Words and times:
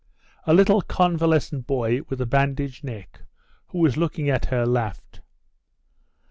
A 0.47 0.53
little 0.55 0.81
convalescent 0.81 1.67
boy 1.67 2.01
with 2.09 2.19
a 2.21 2.25
bandaged 2.25 2.83
neck, 2.83 3.21
who 3.67 3.77
was 3.77 3.97
looking 3.97 4.31
at 4.31 4.45
her, 4.45 4.65
laughed. 4.65 5.21